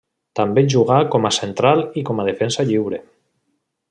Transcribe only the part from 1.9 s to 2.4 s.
i com a